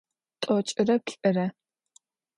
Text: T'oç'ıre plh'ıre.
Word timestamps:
T'oç'ıre 0.41 0.97
plh'ıre. 1.05 1.47